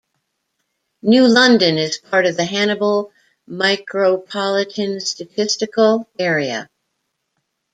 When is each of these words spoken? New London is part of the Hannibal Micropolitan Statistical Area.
New 1.03 1.27
London 1.31 1.77
is 1.77 1.99
part 1.99 2.25
of 2.25 2.35
the 2.35 2.43
Hannibal 2.43 3.13
Micropolitan 3.47 4.99
Statistical 4.99 6.09
Area. 6.17 6.67